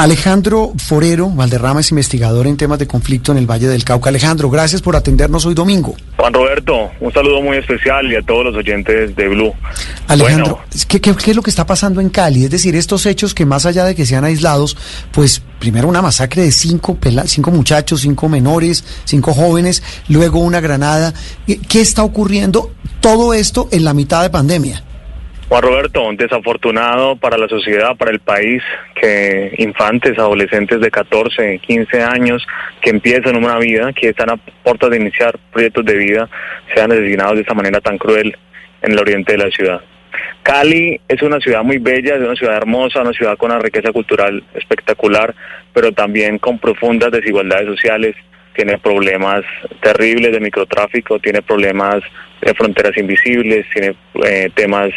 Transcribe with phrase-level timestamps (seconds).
[0.00, 4.08] Alejandro Forero, Valderrama es investigador en temas de conflicto en el Valle del Cauca.
[4.08, 5.94] Alejandro, gracias por atendernos hoy domingo.
[6.16, 9.52] Juan Roberto, un saludo muy especial y a todos los oyentes de Blue.
[10.08, 12.44] Alejandro, ¿qué, qué, es lo que está pasando en Cali?
[12.44, 14.74] Es decir, estos hechos que más allá de que sean aislados,
[15.12, 16.96] pues primero una masacre de cinco,
[17.26, 21.12] cinco muchachos, cinco menores, cinco jóvenes, luego una granada.
[21.46, 22.70] ¿Qué está ocurriendo?
[23.02, 24.82] Todo esto en la mitad de pandemia.
[25.50, 28.62] Juan Roberto, desafortunado para la sociedad, para el país,
[28.94, 32.46] que infantes, adolescentes de 14, 15 años
[32.80, 36.28] que empiezan una vida, que están a puertas de iniciar proyectos de vida,
[36.72, 38.36] sean asesinados de esta manera tan cruel
[38.80, 39.80] en el oriente de la ciudad.
[40.44, 43.90] Cali es una ciudad muy bella, es una ciudad hermosa, una ciudad con una riqueza
[43.90, 45.34] cultural espectacular,
[45.72, 48.14] pero también con profundas desigualdades sociales,
[48.54, 49.42] tiene problemas
[49.80, 52.02] terribles de microtráfico, tiene problemas
[52.40, 54.90] de fronteras invisibles, tiene eh, temas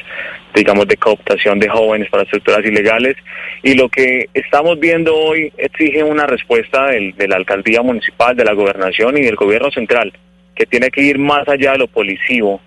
[0.54, 3.16] digamos, de cooptación de jóvenes para estructuras ilegales.
[3.64, 8.46] Y lo que estamos viendo hoy exige una respuesta del, de la alcaldía municipal, de
[8.46, 10.14] la gobernación y del gobierno central,
[10.56, 12.62] que tiene que ir más allá de lo policivo,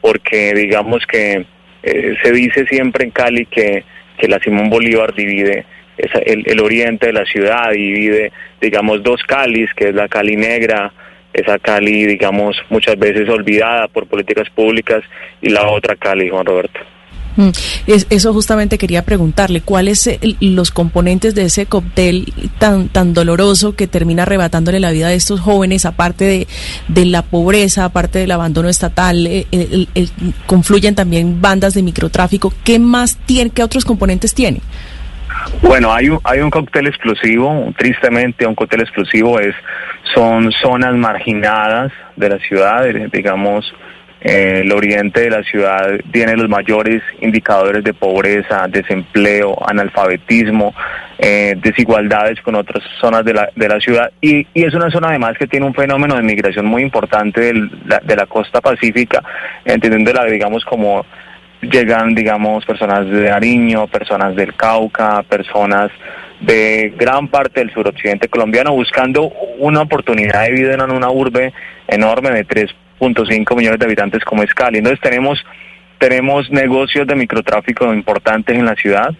[0.00, 1.44] porque digamos que
[1.82, 3.84] eh, se dice siempre en Cali que,
[4.16, 5.64] que la Simón Bolívar divide
[5.96, 10.92] el, el oriente de la ciudad, divide, digamos, dos Calis, que es la Cali negra,
[11.32, 15.02] esa Cali, digamos, muchas veces olvidada por políticas públicas,
[15.40, 16.80] y la otra Cali, Juan Roberto.
[17.36, 17.48] Mm,
[17.86, 24.22] eso justamente quería preguntarle, ¿cuáles los componentes de ese cóctel tan, tan doloroso que termina
[24.24, 26.46] arrebatándole la vida de estos jóvenes, aparte de,
[26.88, 29.46] de la pobreza, aparte del abandono estatal, eh,
[30.46, 32.52] confluyen también bandas de microtráfico?
[32.64, 34.60] ¿Qué más tiene, qué otros componentes tiene?
[35.62, 39.54] Bueno, hay un, hay un cóctel explosivo, tristemente un cóctel explosivo es,
[40.14, 43.74] son zonas marginadas de la ciudad, digamos, eh,
[44.22, 50.72] el oriente de la ciudad tiene los mayores indicadores de pobreza, desempleo, analfabetismo,
[51.18, 54.12] eh, desigualdades con otras zonas de la, de la ciudad.
[54.20, 57.68] Y, y, es una zona además que tiene un fenómeno de migración muy importante del,
[58.04, 59.22] de la costa pacífica,
[59.64, 61.04] entendiéndola digamos como
[61.60, 65.90] llegan digamos personas de Ariño, personas del Cauca, personas
[66.40, 71.52] de gran parte del suroccidente colombiano buscando una oportunidad de vida en una urbe
[71.86, 74.78] enorme de tres 5 millones de habitantes como es Cali.
[74.78, 75.44] Entonces tenemos,
[75.98, 79.12] tenemos negocios de microtráfico importantes en la ciudad,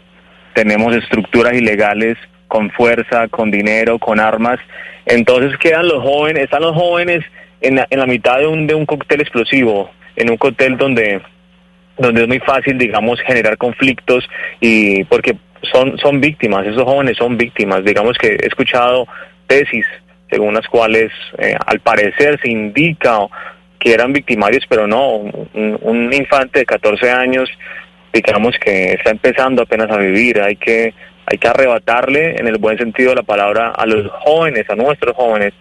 [0.55, 2.17] tenemos estructuras ilegales
[2.47, 4.61] con fuerza, con dinero, con armas.
[5.07, 7.25] Entonces quedan los jóvenes, están los jóvenes
[7.61, 11.21] en la, en la mitad de un, de un cóctel explosivo, en un cóctel donde,
[11.99, 14.29] donde es muy fácil, digamos, generar conflictos
[14.61, 15.37] y porque
[15.73, 17.85] son, son víctimas, esos jóvenes son víctimas.
[17.85, 19.07] Digamos que he escuchado
[19.47, 19.87] tesis
[20.33, 23.19] según las cuales eh, al parecer se indica
[23.83, 27.49] que eran victimarios, pero no, un, infante de 14 años,
[28.13, 30.95] digamos que está empezando apenas a vivir, hay que,
[31.27, 35.17] hay que arrebatarle en el buen sentido de la palabra a los jóvenes, a nuestros
[35.17, 35.53] jóvenes,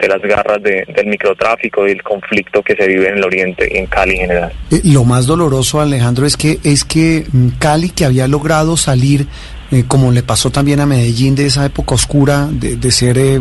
[0.00, 3.78] de las garras del microtráfico y el conflicto que se vive en el oriente y
[3.78, 4.52] en Cali en general.
[4.70, 9.26] Eh, lo más doloroso, Alejandro, es que es que mm, Cali que había logrado salir,
[9.72, 13.40] eh, como le pasó también a Medellín de esa época oscura de, de ser eh,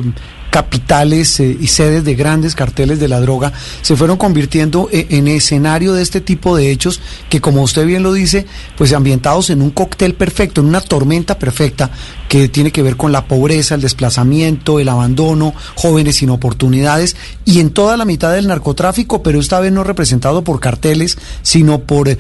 [0.50, 5.28] capitales eh, y sedes de grandes carteles de la droga se fueron convirtiendo e, en,
[5.28, 8.46] escenario de este tipo de hechos que, como usted bien lo dice,
[8.78, 11.92] pues ambientados en un cóctel perfecto, en una tormenta perfecta
[12.30, 17.16] que tiene que ver con la pobreza, el desplazamiento, el abandono, jóvenes sin oportunidades
[17.46, 21.80] y en toda la mitad del narcotráfico, pero esta vez no representado por carteles, sino
[21.80, 22.18] por eh,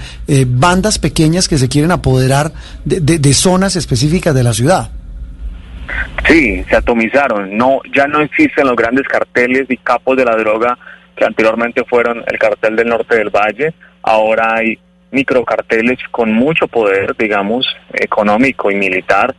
[0.47, 2.53] bandas pequeñas que se quieren apoderar
[2.85, 4.91] de zonas específicas de la ciudad.
[6.27, 7.55] Sí, se atomizaron.
[7.57, 10.77] No, ya no existen los grandes carteles y capos de la droga
[11.15, 13.73] que anteriormente fueron el cartel del norte del valle.
[14.03, 14.77] Ahora hay
[15.11, 19.35] microcarteles con mucho poder, digamos, económico y militar,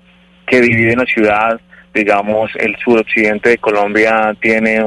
[0.47, 1.60] que dividen la ciudad.
[1.94, 4.82] Digamos, el suroccidente de Colombia tiene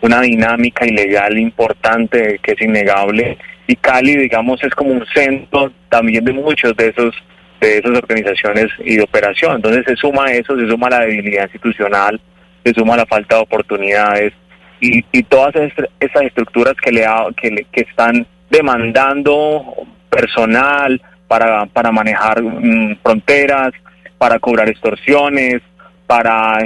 [0.00, 3.38] una dinámica ilegal importante que es innegable.
[3.66, 7.14] Y Cali, digamos, es como un centro también de muchos de esos
[7.60, 9.56] de esas organizaciones y de operación.
[9.56, 12.20] Entonces se suma eso, se suma la debilidad institucional,
[12.64, 14.32] se suma la falta de oportunidades
[14.80, 17.06] y, y todas esas estructuras que, le,
[17.40, 19.64] que, que están demandando
[20.10, 23.72] personal para, para manejar mm, fronteras,
[24.18, 25.62] para cobrar extorsiones,
[26.06, 26.58] para,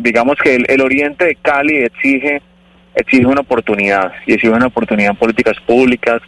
[0.00, 2.42] digamos que el, el oriente de Cali exige
[2.94, 6.20] exige una oportunidad y exige una oportunidad en políticas públicas,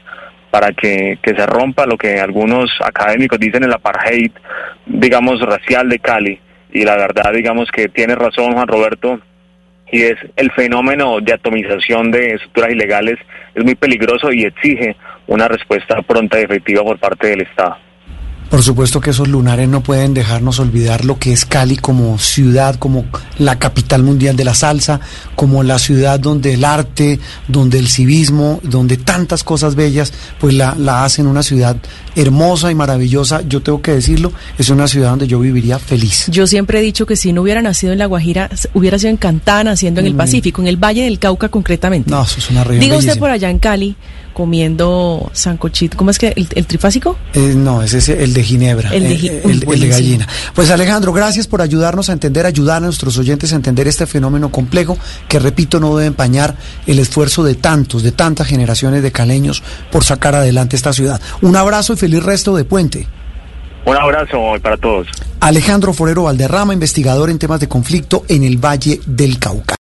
[0.50, 4.32] para que, se rompa lo que algunos académicos dicen el apartheid,
[4.86, 6.40] digamos, racial de Cali.
[6.72, 9.20] Y la verdad, digamos que tiene razón Juan Roberto,
[9.90, 13.18] y es el fenómeno de atomización de estructuras ilegales
[13.54, 14.96] es muy peligroso y exige
[15.26, 17.76] una respuesta pronta y efectiva por parte del Estado.
[18.56, 22.76] Por supuesto que esos lunares no pueden dejarnos olvidar lo que es Cali como ciudad,
[22.76, 23.04] como
[23.38, 24.98] la capital mundial de la salsa,
[25.34, 30.74] como la ciudad donde el arte, donde el civismo, donde tantas cosas bellas, pues la,
[30.74, 31.76] la hacen una ciudad
[32.14, 33.42] hermosa y maravillosa.
[33.46, 36.24] Yo tengo que decirlo, es una ciudad donde yo viviría feliz.
[36.30, 39.64] Yo siempre he dicho que si no hubiera nacido en La Guajira, hubiera sido encantada
[39.64, 42.10] naciendo en el Pacífico, en el Valle del Cauca concretamente.
[42.10, 43.96] No, eso es una región Diga usted por allá en Cali,
[44.36, 47.16] comiendo sancochito, ¿cómo es que el, el trifásico?
[47.32, 50.28] Eh, no, ese es el de Ginebra, El de eh, Uy, el- el de gallina.
[50.54, 54.50] Pues Alejandro, gracias por ayudarnos a entender, ayudar a nuestros oyentes a entender este fenómeno
[54.50, 56.54] complejo que, repito, no debe empañar
[56.86, 61.18] el esfuerzo de tantos, de tantas generaciones de caleños por sacar adelante esta ciudad.
[61.40, 63.06] Un abrazo y feliz resto de puente.
[63.86, 65.06] Un abrazo para todos.
[65.40, 69.74] Alejandro Forero Valderrama, investigador en temas de conflicto en el Valle del Cauca.